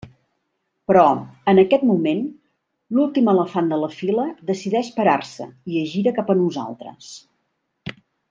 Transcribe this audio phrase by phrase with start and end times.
[0.91, 1.01] Però,
[1.51, 2.23] en aquest moment,
[2.99, 7.13] l'últim elefant de la fila decideix parar-se i es gira cap a nosaltres.